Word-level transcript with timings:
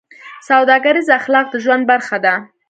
سوداګریز 0.47 1.07
اخلاق 1.19 1.45
د 1.51 1.55
ژوند 1.63 1.83
برخه 1.91 2.17
ده. 2.25 2.33